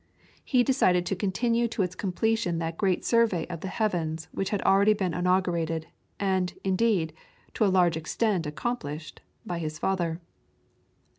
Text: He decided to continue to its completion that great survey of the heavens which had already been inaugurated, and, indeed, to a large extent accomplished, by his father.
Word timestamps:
He 0.43 0.63
decided 0.63 1.05
to 1.05 1.15
continue 1.15 1.67
to 1.67 1.83
its 1.83 1.93
completion 1.93 2.57
that 2.57 2.75
great 2.75 3.05
survey 3.05 3.45
of 3.49 3.59
the 3.61 3.67
heavens 3.67 4.29
which 4.31 4.49
had 4.49 4.59
already 4.63 4.93
been 4.93 5.13
inaugurated, 5.13 5.85
and, 6.19 6.51
indeed, 6.63 7.13
to 7.53 7.65
a 7.65 7.67
large 7.67 7.95
extent 7.95 8.47
accomplished, 8.47 9.21
by 9.45 9.59
his 9.59 9.77
father. 9.77 10.19